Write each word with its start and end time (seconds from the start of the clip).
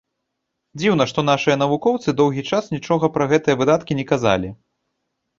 Дзіўна, 0.79 1.05
што 1.11 1.19
нашыя 1.25 1.57
навукоўцы 1.63 2.09
доўгі 2.21 2.43
час 2.57 2.69
нічога 2.75 3.05
пра 3.19 3.27
гэтыя 3.33 3.59
выдаткі 3.59 3.99
не 4.01 4.05
казалі. 4.13 4.49